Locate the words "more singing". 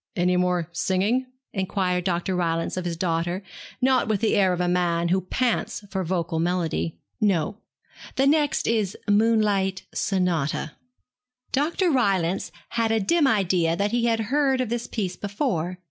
0.35-1.27